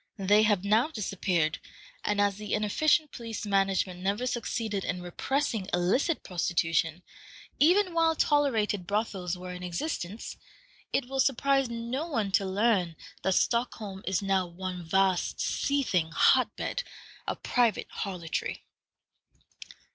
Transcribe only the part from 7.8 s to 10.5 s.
while tolerated brothels were in existence,